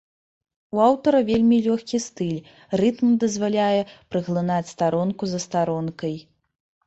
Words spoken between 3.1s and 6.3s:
дазваляе праглынаць старонку за старонкай.